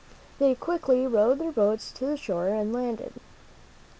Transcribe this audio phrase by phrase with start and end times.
[0.39, 3.13] They quickly rowed their boats to the shore and landed.